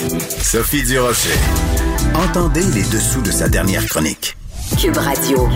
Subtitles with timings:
[0.00, 1.38] Sophie Durocher.
[2.14, 4.34] Entendez les dessous de sa dernière chronique.
[4.80, 5.46] Cube Radio.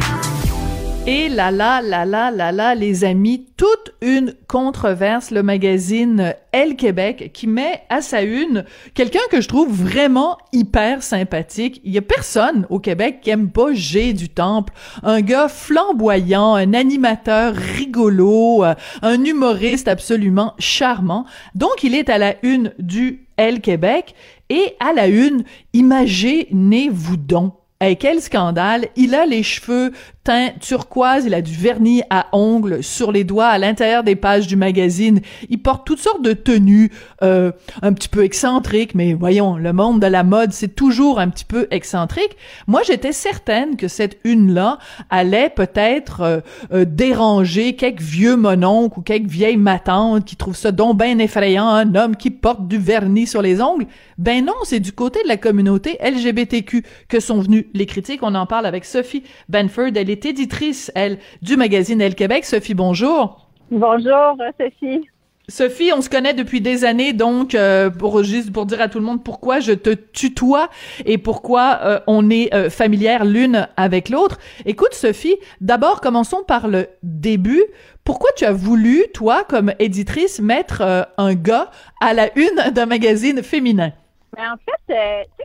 [1.06, 6.76] Et là là là là là là les amis, toute une controverse le magazine Elle
[6.76, 11.82] Québec qui met à sa une quelqu'un que je trouve vraiment hyper sympathique.
[11.84, 16.54] Il y a personne au Québec qui aime pas G du Temple, un gars flamboyant,
[16.54, 21.26] un animateur rigolo, euh, un humoriste absolument charmant.
[21.54, 24.14] Donc il est à la une du Elle Québec
[24.50, 28.86] et à la une, imaginez-vous donc Hey, quel scandale!
[28.96, 29.92] Il a les cheveux
[30.24, 34.46] teint turquoise, il a du vernis à ongles sur les doigts à l'intérieur des pages
[34.46, 35.20] du magazine.
[35.50, 36.90] Il porte toutes sortes de tenues
[37.22, 41.28] euh, un petit peu excentriques, mais voyons, le monde de la mode, c'est toujours un
[41.28, 42.36] petit peu excentrique.
[42.66, 44.78] Moi, j'étais certaine que cette une-là
[45.10, 46.40] allait peut-être euh,
[46.72, 51.68] euh, déranger quelques vieux mononcles ou quelques vieilles matantes qui trouvent ça donc bien effrayant,
[51.68, 53.86] un homme qui porte du vernis sur les ongles.
[54.16, 58.22] Ben non, c'est du côté de la communauté LGBTQ que sont venus les critiques.
[58.22, 59.90] On en parle avec Sophie Benford.
[59.96, 62.44] Elle éditrice, elle, du magazine Elle Québec.
[62.44, 63.48] Sophie, bonjour.
[63.70, 65.08] Bonjour, Sophie.
[65.48, 68.98] Sophie, on se connaît depuis des années, donc euh, pour juste pour dire à tout
[68.98, 70.70] le monde pourquoi je te tutoie
[71.04, 74.38] et pourquoi euh, on est euh, familière l'une avec l'autre.
[74.64, 77.62] Écoute, Sophie, d'abord commençons par le début.
[78.04, 83.42] Pourquoi tu as voulu, toi, comme éditrice, mettre un gars à la une d'un magazine
[83.42, 83.92] féminin?
[84.36, 85.44] Mais en fait, euh, tu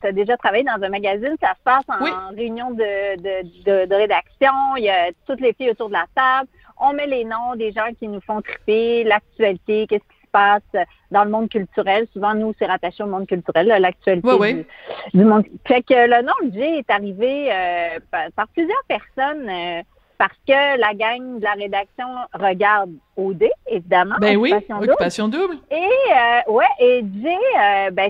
[0.00, 3.94] tu as déjà travaillé dans un magazine, ça se passe en réunion de, de, de,
[3.94, 6.48] rédaction, il y a toutes les filles autour de la table,
[6.80, 10.86] on met les noms des gens qui nous font triper, l'actualité, qu'est-ce qui se passe
[11.10, 12.06] dans le monde culturel.
[12.12, 14.66] Souvent, nous, c'est rattaché au monde culturel, l'actualité
[15.14, 15.44] du, monde.
[15.66, 19.48] Fait que le nom de Jay est arrivé euh, par, plusieurs personnes.
[19.48, 19.82] Euh,
[20.22, 24.14] parce que la gang de la rédaction regarde OD, évidemment.
[24.20, 25.56] Ben oui, Occupation Double.
[25.68, 28.08] Et, euh, ouais, et Jay, euh, ben,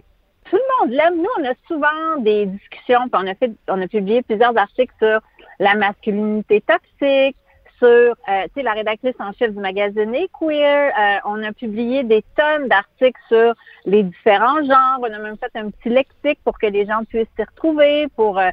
[0.51, 1.17] tout le monde l'aime.
[1.17, 4.93] Nous, on a souvent des discussions, puis on a fait, on a publié plusieurs articles
[4.99, 5.21] sur
[5.59, 7.37] la masculinité toxique,
[7.83, 10.93] sur, euh, tu sais, la rédactrice en chef du magazine Queer.
[10.97, 13.55] Euh, on a publié des tonnes d'articles sur
[13.85, 15.01] les différents genres.
[15.01, 18.39] On a même fait un petit lexique pour que les gens puissent s'y retrouver, pour
[18.39, 18.51] euh,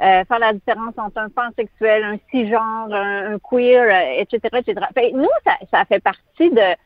[0.00, 4.86] euh, faire la différence entre un pansexuel, un cisgenre, un, un queer, etc., etc.
[4.94, 6.76] Fait, nous, ça, ça fait partie de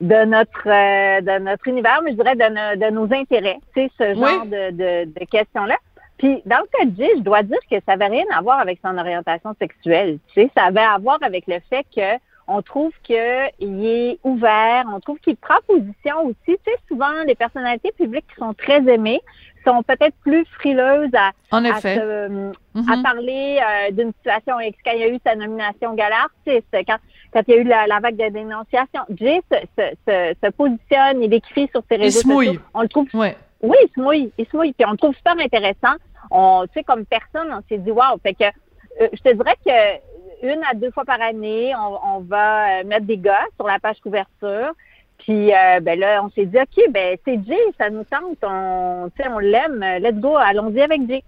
[0.00, 4.14] de notre de notre univers, mais je dirais de, de nos intérêts, tu sais, ce
[4.14, 5.76] genre de, de, de questions-là.
[6.18, 8.58] Puis dans le cas de Jay, je dois dire que ça n'avait rien à voir
[8.58, 10.18] avec son orientation sexuelle.
[10.28, 12.18] Tu sais, ça avait à voir avec le fait que
[12.48, 16.36] on trouve qu'il est ouvert, on trouve qu'il prend position aussi.
[16.46, 19.20] Tu sais, souvent, les personnalités publiques qui sont très aimées
[19.66, 21.98] sont peut-être plus frileuses à, en effet.
[21.98, 23.02] à, mm-hmm.
[23.02, 24.78] parler euh, d'une situation X.
[24.82, 26.96] Quand il y a eu sa nomination gala quand,
[27.32, 31.34] quand il y a eu la, vague de dénonciation, Jay se, se, se, positionne, il
[31.34, 32.60] écrit sur ses réseaux sociaux.
[32.72, 33.36] On le trouve ouais.
[33.62, 34.72] Oui, il se mouille, il se mouille.
[34.72, 35.96] Puis on le trouve super intéressant.
[36.30, 38.18] On, tu sais, comme personne, on s'est dit waouh.
[38.22, 42.20] Fait que euh, je te dirais que une à deux fois par année, on, on
[42.20, 44.72] va euh, mettre des gars sur la page couverture.
[45.18, 49.10] Puis euh, ben là, on s'est dit OK, ben c'est Jay, ça nous tente, on,
[49.30, 51.24] on l'aime, let's go, allons-y avec Jay.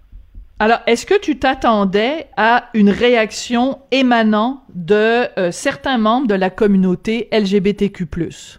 [0.61, 6.51] Alors, est-ce que tu t'attendais à une réaction émanant de euh, certains membres de la
[6.51, 8.07] communauté LGBTQ+.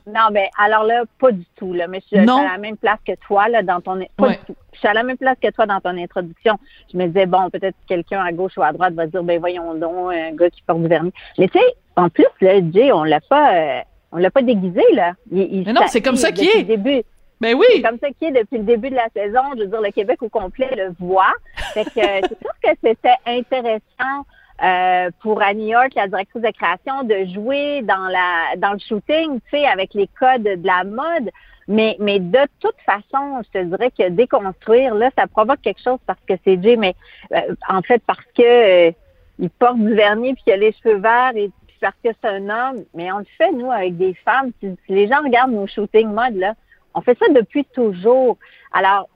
[0.07, 1.73] Non, mais alors là, pas du tout.
[1.73, 1.87] Là.
[1.87, 3.99] Mais je, suis à la même place que toi là, dans ton...
[4.17, 4.55] Pas du tout.
[4.73, 6.57] Je suis à la même place que toi dans ton introduction.
[6.91, 9.75] Je me disais, bon, peut-être quelqu'un à gauche ou à droite va dire, ben voyons
[9.75, 11.13] donc, un gars qui porte du vernis.
[11.37, 13.53] Mais tu sais, en plus, là, Jay, on l'a pas...
[13.53, 13.81] Euh,
[14.13, 15.13] on l'a pas déguisé, là.
[15.31, 16.63] Il, mais non, c'est comme ça qu'il est.
[16.63, 17.01] Début.
[17.41, 17.65] Ben oui.
[17.73, 19.41] C'est comme ça qu'il est depuis le début de la saison.
[19.57, 21.33] Je veux dire, le Québec au complet le voit.
[21.73, 24.25] Fait que c'est sûr que c'était intéressant
[24.63, 29.39] euh, pour Annie York, la directrice de création, de jouer dans la dans le shooting,
[29.41, 31.31] tu sais, avec les codes de la mode.
[31.67, 35.99] Mais, mais de toute façon, je te dirais que déconstruire, là, ça provoque quelque chose
[36.05, 36.95] parce que c'est Jay, mais
[37.33, 38.91] euh, en fait parce que euh,
[39.39, 42.29] il porte du vernis puis qu'il a les cheveux verts et puis parce que c'est
[42.29, 42.83] un homme.
[42.93, 44.51] Mais on le fait, nous, avec des femmes.
[44.59, 46.53] Si, les gens regardent nos shootings mode, là,
[46.93, 48.37] on fait ça depuis toujours.
[48.71, 49.07] Alors,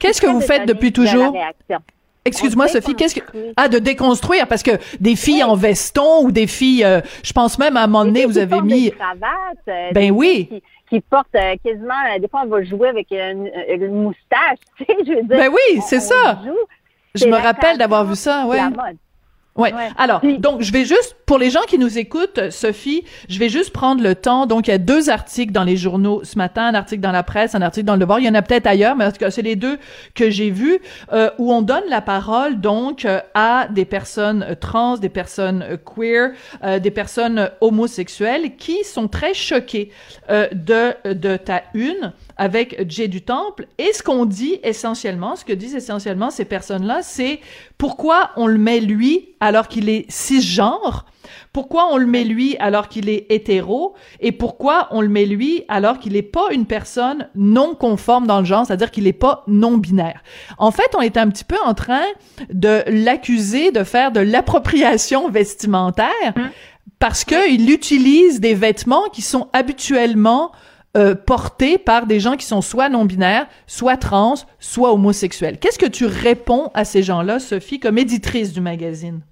[0.00, 1.34] Qu'est-ce que vous faites depuis toujours?
[2.24, 3.52] Excuse-moi, Sophie, qu'est-ce que...
[3.56, 6.84] Ah, de déconstruire, parce que des filles en veston ou des filles...
[6.84, 8.84] Euh, je pense même à un moment donné, vous avez mis...
[8.84, 10.62] Des cravates, euh, ben oui.
[10.88, 11.94] Qui, portent euh, quasiment...
[12.20, 13.50] Des fois, on va jouer avec une,
[13.90, 15.36] moustache, tu sais, je veux dire.
[15.36, 16.38] Ben oui, c'est ça.
[17.16, 18.60] je me rappelle d'avoir vu ça, ouais.
[19.54, 19.70] Ouais.
[19.98, 23.70] Alors, donc, je vais juste, pour les gens qui nous écoutent, Sophie, je vais juste
[23.70, 24.46] prendre le temps.
[24.46, 27.22] Donc, il y a deux articles dans les journaux ce matin, un article dans la
[27.22, 28.18] presse, un article dans le Devoir.
[28.18, 29.78] Il y en a peut-être ailleurs, mais en tout cas, c'est les deux
[30.14, 30.78] que j'ai vus,
[31.12, 35.78] euh, où on donne la parole, donc, euh, à des personnes euh, trans, des personnes
[35.84, 36.32] queer,
[36.80, 39.90] des personnes homosexuelles qui sont très choquées
[40.30, 43.66] de, de ta une avec Jay du Temple.
[43.78, 47.40] Et ce qu'on dit essentiellement, ce que disent essentiellement ces personnes-là, c'est
[47.78, 51.04] pourquoi on le met lui alors qu'il est cisgenre,
[51.52, 55.64] pourquoi on le met lui alors qu'il est hétéro, et pourquoi on le met lui
[55.66, 59.42] alors qu'il n'est pas une personne non conforme dans le genre, c'est-à-dire qu'il n'est pas
[59.48, 60.22] non binaire?
[60.58, 62.04] En fait, on est un petit peu en train
[62.52, 66.06] de l'accuser de faire de l'appropriation vestimentaire.
[66.36, 66.50] Hum.
[67.00, 70.52] Parce qu'il utilise des vêtements qui sont habituellement
[70.96, 75.58] euh, portés par des gens qui sont soit non-binaires, soit trans, soit homosexuels.
[75.58, 79.22] Qu'est-ce que tu réponds à ces gens-là, Sophie, comme éditrice du magazine?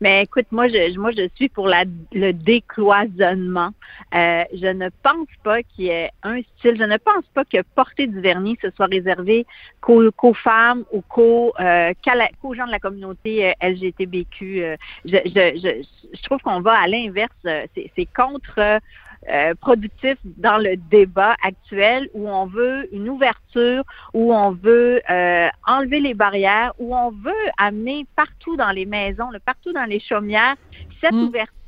[0.00, 3.70] Mais écoute, moi, je, moi, je suis pour la, le décloisonnement.
[4.14, 6.76] Euh, je ne pense pas qu'il y ait un style.
[6.78, 9.46] Je ne pense pas que porter du vernis ce soit réservé
[9.82, 14.64] qu'aux femmes ou qu'aux euh, gens de la communauté euh, LGTBQ.
[14.64, 17.30] Euh, je, je, je, je trouve qu'on va à l'inverse.
[17.74, 18.80] C'est contre
[19.28, 23.84] euh, productif dans le débat actuel où on veut une ouverture,
[24.14, 29.28] où on veut euh, enlever les barrières, où on veut amener partout dans les maisons,
[29.44, 30.56] partout dans les chaumières,
[31.02, 31.24] cette mm.
[31.24, 31.59] ouverture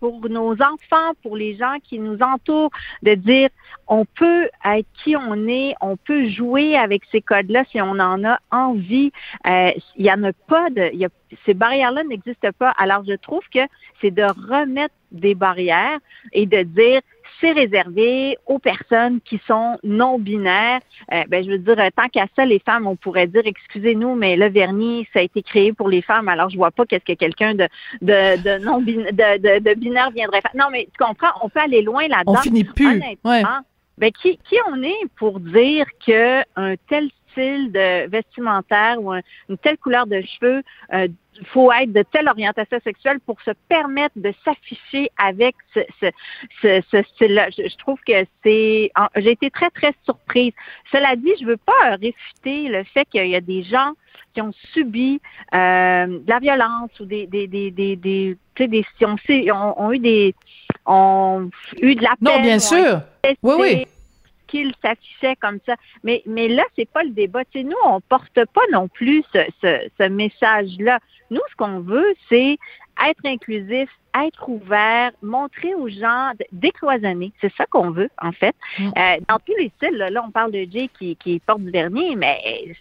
[0.00, 2.70] Pour nos enfants, pour les gens qui nous entourent,
[3.02, 3.50] de dire
[3.86, 8.24] on peut être qui on est, on peut jouer avec ces codes-là si on en
[8.24, 9.12] a envie.
[9.46, 11.08] Euh, il y en a pas de, y a,
[11.46, 12.70] ces barrières-là n'existent pas.
[12.78, 13.60] Alors je trouve que
[14.00, 15.98] c'est de remettre des barrières
[16.32, 17.00] et de dire
[17.40, 20.80] c'est réservé aux personnes qui sont non binaires.
[21.12, 24.36] Euh, ben, je veux dire, tant qu'à ça, les femmes, on pourrait dire, excusez-nous, mais
[24.36, 26.28] le vernis, ça a été créé pour les femmes.
[26.28, 27.68] Alors, je vois pas qu'est-ce que quelqu'un de,
[28.02, 30.56] de, de non binaire, de, de, binaire viendrait faire.
[30.56, 32.34] Non, mais tu comprends, on peut aller loin là-dedans.
[32.38, 33.00] On finit plus.
[33.24, 33.42] Ouais.
[33.98, 39.58] Ben, qui, qui on est pour dire que un tel style de vestimentaire ou une
[39.58, 41.08] telle couleur de cheveux euh,
[41.52, 47.02] faut être de telle orientation sexuelle pour se permettre de s'afficher avec ce, ce, ce,
[47.14, 47.48] style-là.
[47.50, 48.90] Je, trouve que c'est...
[49.16, 50.52] J'ai été très, très surprise.
[50.90, 53.92] Cela dit, je veux pas réfuter le fait qu'il y a des gens
[54.34, 55.20] qui ont subi
[55.54, 60.34] euh, de la violence ou des des des des, des, des ont, ont, eu des
[60.86, 62.36] ont eu de la peine.
[62.36, 63.00] Non, bien sûr.
[63.42, 63.86] Oui, oui
[64.48, 65.76] qu'il s'affichait comme ça.
[66.02, 67.44] Mais, mais là, c'est pas le débat.
[67.44, 70.98] Tu nous, on porte pas non plus ce, ce, ce message-là.
[71.30, 72.58] Nous, ce qu'on veut, c'est
[73.06, 73.88] être inclusif,
[74.24, 77.32] être ouvert, montrer aux gens, décloisonner.
[77.40, 78.54] C'est ça qu'on veut, en fait.
[78.78, 78.88] Mm.
[78.88, 82.16] Euh, dans tous les styles, là, on parle de Jay qui, qui porte du vernis,
[82.16, 82.74] mais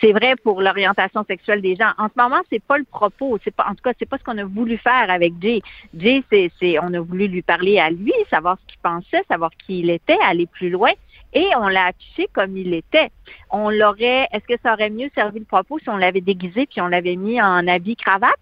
[0.00, 1.90] c'est vrai pour l'orientation sexuelle des gens.
[1.98, 3.38] En ce moment, c'est pas le propos.
[3.44, 5.62] C'est pas, en tout cas, c'est pas ce qu'on a voulu faire avec Jay.
[5.96, 9.80] Jay, c'est, on a voulu lui parler à lui, savoir ce qu'il pensait, savoir qui
[9.80, 10.90] il était, aller plus loin
[11.32, 13.10] et on l'a affiché comme il était.
[13.50, 16.80] On l'aurait, est-ce que ça aurait mieux servi le propos si on l'avait déguisé puis
[16.80, 18.34] on l'avait mis en habit cravate?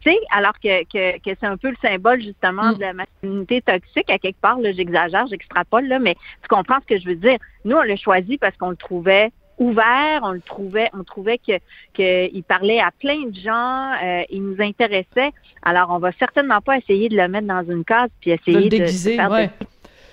[0.00, 3.62] Tu sais, alors que, que, que c'est un peu le symbole justement de la masculinité
[3.62, 7.38] toxique à quelque part, j'exagère, j'extrapole, là, mais tu comprends ce que je veux dire.
[7.64, 11.58] Nous, on l'a choisi parce qu'on le trouvait ouvert, on le trouvait, on trouvait que
[11.94, 15.32] qu'il parlait à plein de gens, euh, il nous intéressait.
[15.62, 18.76] Alors, on va certainement pas essayer de le mettre dans une case puis essayer de,
[18.76, 19.50] le déguiser, ouais.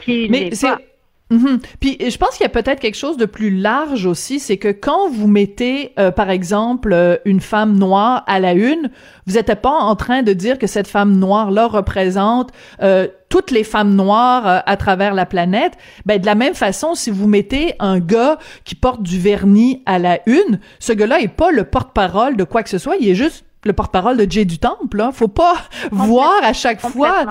[0.07, 0.92] Mais c'est
[1.33, 1.59] Mhm.
[1.79, 4.67] Puis je pense qu'il y a peut-être quelque chose de plus large aussi, c'est que
[4.67, 8.91] quand vous mettez, euh, par exemple, euh, une femme noire à la une,
[9.25, 13.63] vous n'êtes pas en train de dire que cette femme noire-là représente euh, toutes les
[13.63, 15.73] femmes noires à travers la planète.
[16.05, 19.97] Ben de la même façon, si vous mettez un gars qui porte du vernis à
[19.97, 23.15] la une, ce gars-là est pas le porte-parole de quoi que ce soit, il est
[23.15, 24.97] juste le porte-parole de Jay du Temple.
[24.97, 25.11] Là.
[25.11, 25.55] Faut pas
[25.91, 27.25] voir à chaque fois.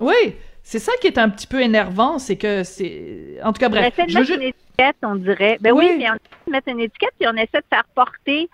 [0.00, 0.34] Oui,
[0.68, 3.38] c'est ça qui est un petit peu énervant, c'est que c'est.
[3.44, 3.94] En tout cas, bref.
[3.96, 5.58] On essaie de mettre une étiquette, on dirait.
[5.60, 8.50] Ben oui, mais on essaie de mettre une étiquette et on essaie de faire porter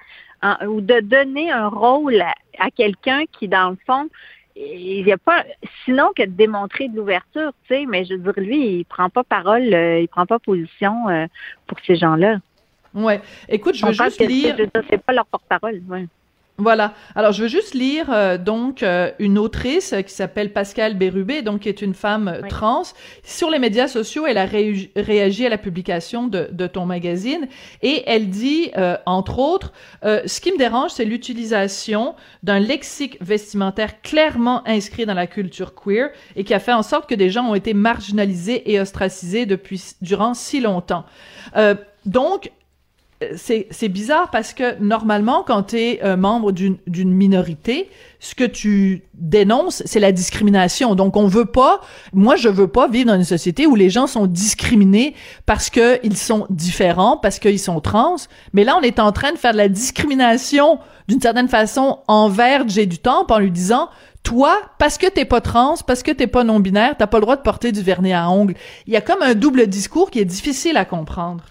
[0.68, 2.22] ou de donner un rôle
[2.58, 4.10] à, quelqu'un qui, dans le fond,
[4.56, 5.42] il n'y a pas
[5.86, 9.08] sinon que de démontrer de l'ouverture, tu sais, mais je veux dire, lui, il prend
[9.08, 11.24] pas parole, euh, il prend pas position euh,
[11.66, 12.40] pour ces gens-là.
[12.92, 13.22] Ouais.
[13.48, 14.54] Écoute, je veux juste lire.
[14.90, 16.06] C'est pas leur porte-parole, ouais.
[16.62, 16.94] Voilà.
[17.16, 21.62] Alors, je veux juste lire euh, donc euh, une autrice qui s'appelle Pascale Bérubé, donc
[21.62, 22.84] qui est une femme euh, trans.
[23.24, 27.48] Sur les médias sociaux, elle a réagi à la publication de, de, ton magazine
[27.82, 28.70] et elle dit,
[29.06, 35.26] entre autres, ce qui me dérange, c'est l'utilisation d'un lexique vestimentaire clairement inscrit dans la
[35.26, 38.80] culture queer et qui a fait en sorte que des gens ont été marginalisés et
[38.80, 41.04] ostracisés depuis durant si longtemps.
[42.06, 42.50] donc,
[43.36, 47.88] c'est bizarre parce que normalement, quand tu es euh, membre d'une minorité,
[48.20, 50.94] ce que tu dénonces, c'est la discrimination.
[50.94, 51.80] Donc, on veut pas,
[52.12, 55.14] moi, je veux pas vivre dans une société où les gens sont discriminés
[55.44, 58.16] parce qu'ils sont différents, parce qu'ils sont trans.
[58.52, 62.68] Mais là, on est en train de faire de la discrimination d'une certaine façon envers
[62.68, 63.88] Jay du Temple en lui disant,
[64.22, 67.36] toi, parce que t'es pas trans, parce que t'es pas non-binaire, t'as pas le droit
[67.36, 68.54] de porter du vernis à ongles.
[68.86, 71.44] Il y a comme un double discours qui est difficile à comprendre.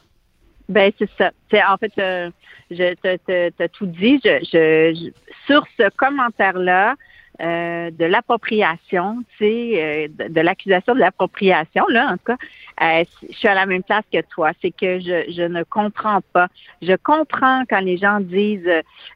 [0.71, 1.31] Ben c'est ça.
[1.49, 2.31] C'est en fait, euh,
[2.71, 4.21] je t'as tout dit.
[4.23, 5.11] Je, je,
[5.45, 6.95] sur ce commentaire-là
[7.39, 13.47] euh, de l'appropriation, c'est euh, de, l'accusation de l'appropriation là, en tout cas, je suis
[13.47, 14.51] à la même place que toi.
[14.61, 16.47] C'est que je, ne comprends pas.
[16.81, 18.69] Je comprends quand les gens disent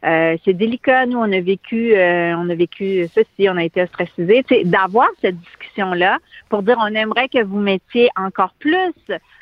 [0.03, 1.05] c'est délicat.
[1.07, 4.45] Nous, on a vécu, on a vécu ceci, on a été ostracisés.
[4.65, 6.19] D'avoir cette discussion-là
[6.49, 8.93] pour dire on aimerait que vous mettiez encore plus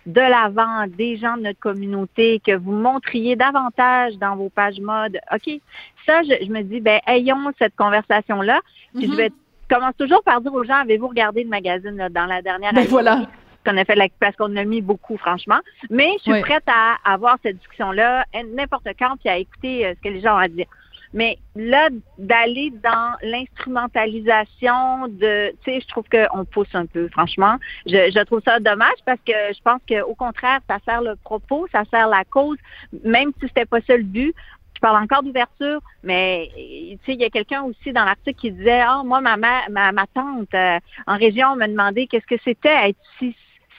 [0.05, 5.17] de l'avant des gens de notre communauté, que vous montriez davantage dans vos pages mode.
[5.33, 5.59] OK,
[6.05, 8.59] ça, je, me dis, ben, ayons cette conversation-là.
[8.93, 9.17] Puis je mhm.
[9.17, 9.31] vais
[9.69, 12.87] commence toujours par dire aux gens, avez-vous regardé le magazine dans la dernière ben année?
[12.87, 13.21] voilà
[13.65, 15.59] qu'on a fait parce qu'on a mis beaucoup, franchement.
[15.89, 20.01] Mais je suis prête à avoir cette discussion-là n'importe quand puis à écouter euh, ce
[20.01, 20.65] que les gens ont à dire.
[21.13, 27.57] Mais là, d'aller dans l'instrumentalisation de, tu sais, je trouve qu'on pousse un peu, franchement.
[27.85, 31.67] Je, je, trouve ça dommage parce que je pense qu'au contraire, ça sert le propos,
[31.71, 32.57] ça sert la cause,
[33.03, 34.35] même si c'était pas ça le but.
[34.83, 38.51] Je parle encore d'ouverture, mais tu sais, il y a quelqu'un aussi dans l'article qui
[38.51, 42.35] disait, ah, oh, moi, ma, ma, ma tante euh, en région m'a demandé qu'est-ce que
[42.43, 43.33] c'était être si,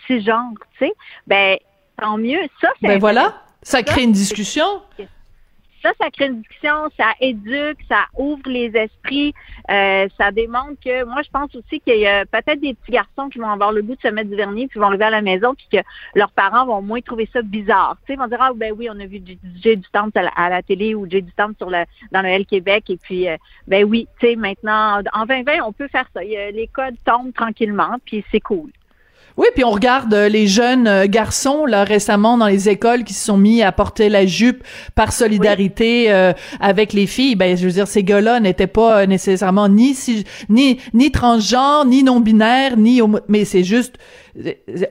[0.07, 0.95] si genre, tu sais.
[1.27, 1.59] Ben,
[2.01, 2.41] tant mieux.
[2.59, 2.89] Ça, c'est.
[2.89, 4.65] Ben voilà, ça crée une discussion
[5.85, 9.35] ça, ça crée une discussion, ça éduque, ça ouvre les esprits,
[9.71, 13.29] euh, ça démontre que moi, je pense aussi qu'il y a peut-être des petits garçons
[13.29, 15.21] qui vont avoir le goût de se mettre du vernis, puis vont arriver à la
[15.21, 17.99] maison, puis que leurs parents vont moins trouver ça bizarre.
[18.01, 20.27] Tu sais, ils vont dire ah ben oui, on a vu du J du Temple
[20.35, 23.29] à la, télé ou J du Temple sur le dans le L Québec, et puis
[23.29, 23.37] euh,
[23.69, 26.23] ben oui, tu sais, maintenant en 2020, on peut faire ça.
[26.23, 28.71] les codes tombent tranquillement, puis c'est cool.
[29.37, 33.15] Oui, puis on regarde euh, les jeunes euh, garçons là récemment dans les écoles qui
[33.15, 34.63] se sont mis à porter la jupe
[34.95, 37.35] par solidarité euh, avec les filles.
[37.35, 39.97] Ben je veux dire ces gars-là n'étaient pas nécessairement ni
[40.49, 43.97] ni ni transgenres, ni non binaires, ni mais c'est juste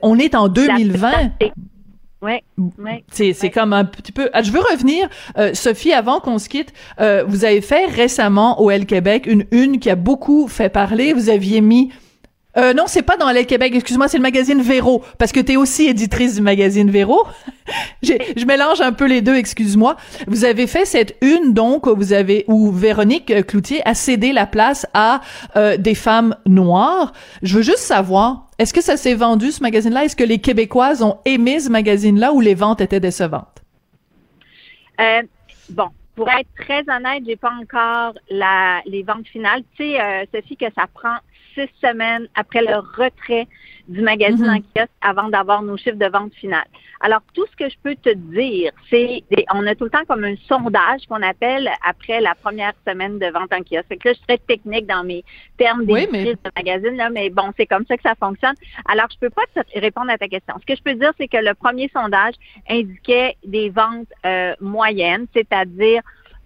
[0.02, 1.10] on est en 2020.
[2.20, 2.42] Ouais,
[3.10, 4.30] c'est c'est comme un petit peu.
[4.32, 5.08] Ah, je veux revenir,
[5.52, 6.72] Sophie, avant qu'on se quitte.
[6.98, 11.12] vous avez fait récemment au L Québec une une qui a beaucoup fait parler.
[11.12, 11.90] Vous aviez mis
[12.56, 13.74] euh, non, c'est pas dans l'aile Québec.
[13.74, 17.26] Excuse-moi, c'est le magazine Véro, parce que tu es aussi éditrice du magazine Véro.
[18.02, 19.36] je mélange un peu les deux.
[19.36, 19.96] Excuse-moi.
[20.26, 24.46] Vous avez fait cette une donc où vous avez où Véronique Cloutier a cédé la
[24.46, 25.20] place à
[25.56, 27.12] euh, des femmes noires.
[27.42, 30.04] Je veux juste savoir, est-ce que ça s'est vendu ce magazine-là?
[30.04, 33.62] Est-ce que les Québécoises ont aimé ce magazine-là ou les ventes étaient décevantes?
[35.00, 35.22] Euh,
[35.70, 39.62] Bon, pour être très honnête, j'ai pas encore la, les ventes finales.
[39.76, 41.16] Tu sais, euh, Sophie, que ça prend
[41.54, 43.48] six semaines après le retrait
[43.88, 44.56] du magazine mhm.
[44.56, 46.66] en kiosque avant d'avoir nos chiffres de vente finales.
[47.00, 50.24] Alors, tout ce que je peux te dire, c'est on a tout le temps comme
[50.24, 53.88] un sondage qu'on appelle après la première semaine de vente en kiosque.
[53.88, 55.22] Fait que là, je suis très technique dans mes
[55.58, 56.24] termes des mais...
[56.24, 58.54] de magazine, là, mais bon, c'est comme ça que ça fonctionne.
[58.88, 60.54] Alors, je peux pas te répondre à ta question.
[60.60, 62.34] Ce que je peux dire, c'est que le premier sondage
[62.68, 66.00] indiquait des ventes euh, moyennes, c'est-à-dire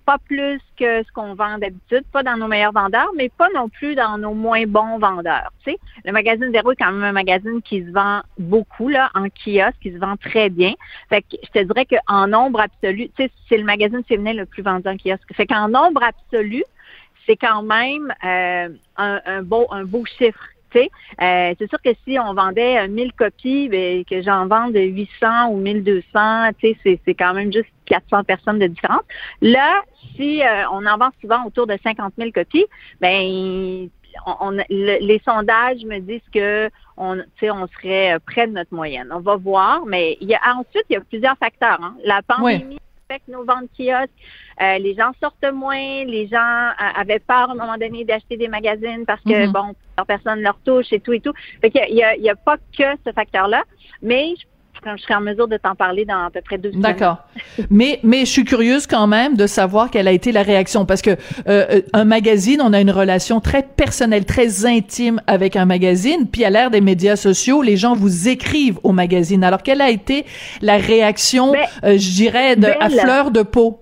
[0.08, 3.68] pas plus que ce qu'on vend d'habitude, pas dans nos meilleurs vendeurs, mais pas non
[3.68, 5.52] plus dans nos moins bons vendeurs.
[5.62, 9.10] Tu sais, le magazine Véro est quand même un magazine qui se vend beaucoup là
[9.14, 10.72] en kiosque, qui se vend très bien.
[11.10, 14.46] Fait que je te dirais qu'en nombre absolu, tu sais, c'est le magazine féminin le
[14.46, 15.30] plus vendu en kiosque.
[15.34, 16.64] Fait qu'en nombre absolu,
[17.26, 20.42] c'est quand même euh, un beau un beau chiffre.
[20.76, 25.56] Euh, c'est sûr que si on vendait 1000 copies, ben, que j'en vende 800 ou
[25.58, 29.02] 1200, c'est, c'est quand même juste 400 personnes de différence.
[29.40, 29.82] Là,
[30.16, 32.66] si euh, on en vend souvent autour de 50 000 copies,
[33.00, 33.88] ben
[34.40, 39.08] on, les sondages me disent que on, on serait près de notre moyenne.
[39.12, 41.78] On va voir, mais il y a, ensuite, il y a plusieurs facteurs.
[41.80, 41.94] Hein.
[42.04, 42.78] La pandémie
[43.28, 44.10] nos ventes kiosques.
[44.60, 46.04] Euh, les gens sortent moins.
[46.04, 49.52] Les gens euh, avaient peur à un moment donné d'acheter des magazines parce que, mm-hmm.
[49.52, 51.32] bon, personne leur touche et tout et tout.
[51.60, 53.64] Fait qu'il y a, il y a pas que ce facteur-là.
[54.02, 54.44] Mais je
[54.82, 56.82] serai en mesure de t'en parler dans à peu près deux semaines.
[56.82, 57.18] D'accord.
[57.70, 61.02] mais mais je suis curieuse quand même de savoir quelle a été la réaction parce
[61.02, 61.16] que
[61.48, 66.28] euh, un magazine, on a une relation très personnelle, très intime avec un magazine.
[66.30, 69.44] Puis à l'ère des médias sociaux, les gens vous écrivent au magazine.
[69.44, 70.24] Alors quelle a été
[70.62, 73.80] la réaction, ben, euh, je dirais, de, à fleur de peau?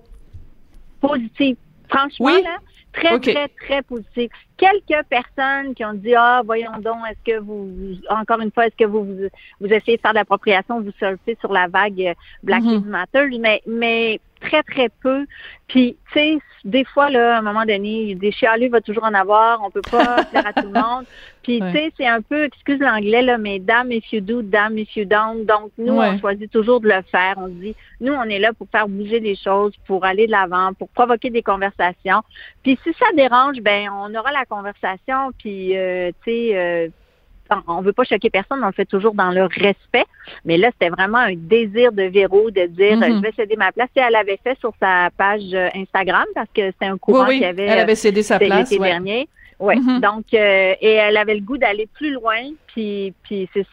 [1.01, 1.55] Positive.
[1.89, 2.57] Franchement, là,
[2.99, 4.31] très, très, très positif.
[4.57, 7.69] Quelques personnes qui ont dit, ah, voyons donc, est-ce que vous,
[8.09, 9.03] encore une fois, est-ce que vous,
[9.59, 12.13] vous, essayez de faire de l'appropriation, vous surfez sur la vague euh,
[12.43, 12.73] Black mm-hmm.
[12.73, 15.25] Lives Matter, mais, mais très, très peu.
[15.67, 19.13] Puis, tu sais, des fois, là, à un moment donné, des chialus va toujours en
[19.13, 21.05] avoir, on peut pas faire à tout le monde.
[21.43, 24.77] Puis, tu sais, c'est un peu, excuse l'anglais, là, mais damn if you do, damn
[24.77, 25.45] if you don't.
[25.45, 27.35] Donc, nous, on choisit toujours de le faire.
[27.37, 30.73] On dit, nous, on est là pour faire bouger les choses, pour aller de l'avant,
[30.73, 32.21] pour provoquer des conversations.
[32.63, 36.87] Puis, si ça dérange, ben, on aura la conversation, puis, euh, tu sais, euh,
[37.67, 40.05] on veut pas choquer personne, on le fait toujours dans le respect.
[40.45, 43.17] Mais là, c'était vraiment un désir de Véro de dire mm-hmm.
[43.17, 43.89] je vais céder ma place.
[43.95, 47.45] Et elle avait fait sur sa page euh, Instagram parce que c'était un courant qui
[47.45, 47.65] avait.
[47.65, 48.71] Elle avait cédé sa place.
[48.71, 49.27] L'été dernier.
[49.59, 49.75] Oui.
[49.75, 49.99] Mm-hmm.
[50.01, 52.37] Donc, euh, et elle avait le goût d'aller plus loin.
[52.67, 53.65] Puis, puis c'est,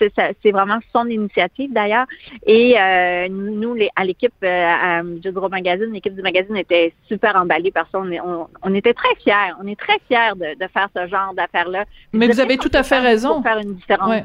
[0.43, 2.07] c'est, vraiment son initiative d'ailleurs.
[2.47, 7.37] Et euh, nous, les, à l'équipe euh, à Judro Magazine, l'équipe du magazine était super
[7.37, 7.99] emballée par ça.
[7.99, 9.53] On, on, était très fiers.
[9.63, 11.85] On est très fiers de, de faire ce genre d'affaires-là.
[12.15, 13.35] Mais vous avez tout à fait raison.
[13.35, 14.25] Pour faire une différence.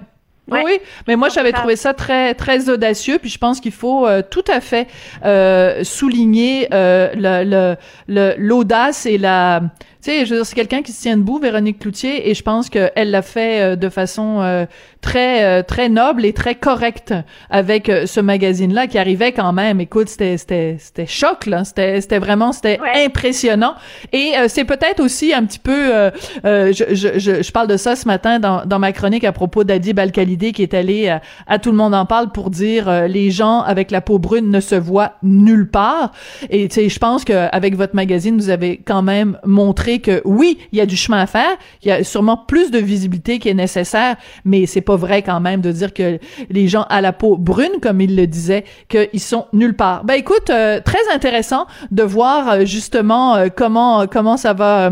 [0.52, 4.22] Oui, mais moi j'avais trouvé ça très très audacieux, puis je pense qu'il faut euh,
[4.28, 4.88] tout à fait
[5.26, 7.76] euh, souligner euh,
[8.08, 9.62] le l'audace et la
[10.02, 12.70] sais, je veux dire, c'est quelqu'un qui se tient debout, Véronique Cloutier, et je pense
[12.70, 14.66] qu'elle l'a fait euh, de façon euh,
[15.02, 17.14] très euh, très noble et très correcte
[17.50, 19.82] avec ce magazine-là qui arrivait quand même.
[19.82, 23.76] Écoute, c'était c'était c'était choc là, c'était c'était vraiment c'était impressionnant.
[24.14, 26.12] Et c'est peut-être aussi un petit peu,
[26.44, 29.64] je, je, je, je parle de ça ce matin dans dans ma chronique à propos
[29.64, 33.62] d'Adib al qui est allé à tout le monde en parle pour dire les gens
[33.62, 36.12] avec la peau brune ne se voient nulle part.
[36.50, 40.60] Et tu sais, je pense qu'avec votre magazine, vous avez quand même montré que oui,
[40.72, 43.50] il y a du chemin à faire, il y a sûrement plus de visibilité qui
[43.50, 44.16] est nécessaire,
[44.46, 46.20] mais c'est pas vrai quand même de dire que
[46.52, 50.04] les gens à la peau brune, comme il le disait, qu'ils sont nulle part.
[50.04, 54.92] Ben écoute, euh, très intéressant de voir euh, justement euh, comment comment ça va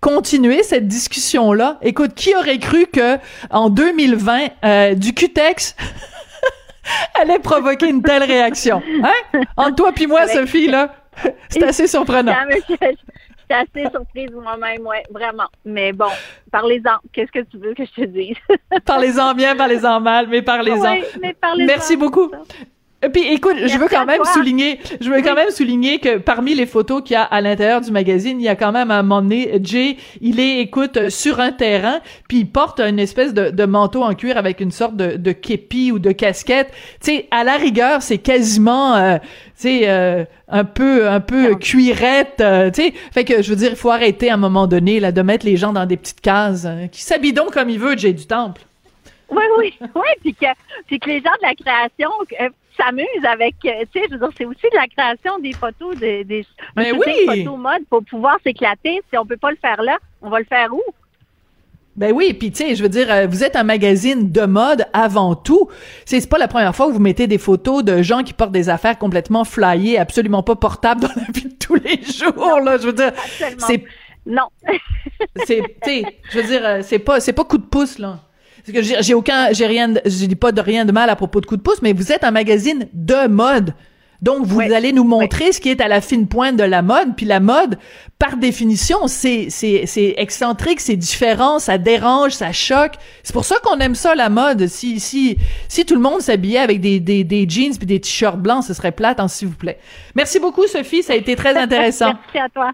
[0.00, 1.78] continuer cette discussion là.
[1.82, 3.18] Écoute, qui aurait cru que
[3.50, 5.74] en 2020 du Cutex
[7.20, 9.40] allait provoquer une telle réaction, hein?
[9.56, 10.94] Entre toi puis moi, Sophie là.
[11.48, 12.34] C'est assez surprenant.
[13.48, 15.46] J'étais assez surprise moi-même, ouais, vraiment.
[15.64, 16.10] Mais bon,
[16.50, 16.98] parlez-en.
[17.12, 18.36] Qu'est-ce que tu veux que je te dise?
[18.84, 20.94] parlez-en bien, parlez-en mal, mais parlez-en.
[20.94, 21.66] Oui, mais parlez-en.
[21.66, 22.30] Merci beaucoup.
[23.02, 26.54] Et puis écoute, je veux quand même souligner, je veux quand même souligner que parmi
[26.54, 28.98] les photos qu'il y a à l'intérieur du magazine, il y a quand même à
[28.98, 33.34] un moment donné, Jay, il est, écoute, sur un terrain, puis il porte une espèce
[33.34, 36.68] de, de manteau en cuir avec une sorte de, de képi ou de casquette.
[37.02, 39.24] Tu sais, à la rigueur, c'est quasiment, euh, tu
[39.56, 42.94] sais, euh, un peu, un peu cuirette, euh, tu sais.
[43.12, 45.44] Fait que je veux dire, il faut arrêter à un moment donné là de mettre
[45.44, 48.26] les gens dans des petites cases, hein, qui s'habillent donc comme il veut, Jay du
[48.26, 48.62] Temple.
[49.28, 50.46] Oui, oui, oui, puis que,
[50.86, 52.08] puis que les gens de la création
[52.76, 55.96] s'amuse avec, euh, tu sais, je veux dire, c'est aussi de la création des photos,
[55.96, 57.26] des, des, Mais oui.
[57.26, 59.02] photos mode pour pouvoir s'éclater.
[59.10, 60.82] Si on peut pas le faire là, on va le faire où?
[61.96, 64.84] Ben oui, puis tu sais, je veux dire, euh, vous êtes un magazine de mode
[64.92, 65.70] avant tout.
[66.04, 68.68] C'est pas la première fois que vous mettez des photos de gens qui portent des
[68.68, 72.60] affaires complètement flyées, absolument pas portables dans la vie de tous les jours.
[72.60, 73.12] là, je veux dire,
[73.58, 73.82] c'est
[74.26, 74.48] non.
[75.46, 78.18] c'est, tu sais, je veux dire, euh, c'est pas, c'est pas coup de pouce là
[78.72, 81.46] que j'ai aucun, j'ai rien, je dis pas de rien de mal à propos de
[81.46, 83.74] coup de pouce, mais vous êtes un magazine de mode.
[84.22, 87.16] Donc, vous allez nous montrer ce qui est à la fine pointe de la mode.
[87.16, 87.78] Puis la mode,
[88.18, 92.94] par définition, c'est, c'est, c'est excentrique, c'est différent, ça dérange, ça choque.
[93.22, 94.68] C'est pour ça qu'on aime ça, la mode.
[94.68, 95.36] Si, si,
[95.68, 98.74] si tout le monde s'habillait avec des, des, des jeans puis des t-shirts blancs, ce
[98.74, 99.78] serait plate, hein, s'il vous plaît.
[100.14, 101.02] Merci beaucoup, Sophie.
[101.02, 102.14] Ça a été très intéressant.
[102.14, 102.72] Merci à toi.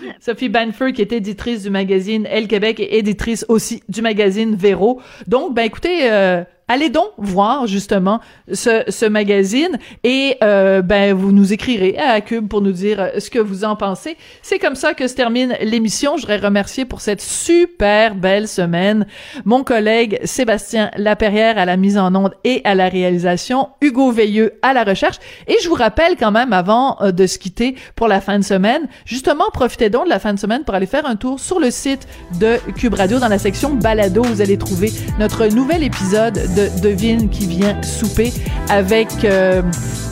[0.20, 5.00] Sophie Banford, qui est éditrice du magazine Elle Québec et éditrice aussi du magazine Véro.
[5.26, 8.20] Donc, ben écoutez, euh, allez donc voir justement
[8.52, 13.30] ce, magazine et euh, ben vous nous écrirez à Cube pour nous dire euh, ce
[13.30, 14.16] que vous en pensez.
[14.42, 16.16] C'est comme ça que se termine l'émission.
[16.16, 19.06] Je voudrais remercier pour cette super belle semaine
[19.44, 24.54] mon collègue Sébastien Laperrière à la mise en onde et à la réalisation, Hugo Veilleux
[24.62, 25.16] à la recherche.
[25.46, 28.44] Et je vous rappelle quand même avant euh, de se quitter pour la fin de
[28.44, 31.60] semaine, justement profitez donc de la fin de semaine pour aller faire un tour sur
[31.60, 32.08] le site
[32.40, 34.22] de Cube Radio dans la section balado.
[34.22, 38.32] Vous allez trouver notre nouvel épisode de Devine qui vient souper
[38.68, 39.62] avec euh,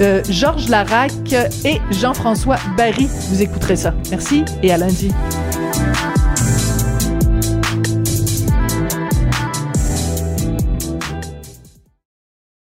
[0.01, 1.13] euh, Georges Larac
[1.65, 3.09] et Jean-François Barry.
[3.31, 3.95] Vous écouterez ça.
[4.11, 5.13] Merci et à lundi.